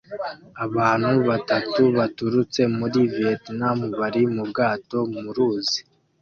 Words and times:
Abantu 0.65 1.11
batatu 1.29 1.81
baturutse 1.97 2.61
muri 2.77 2.99
Vietnam 3.15 3.77
bari 3.99 4.21
mu 4.33 4.43
bwato 4.49 4.99
mu 5.21 5.29
ruzi 5.35 5.79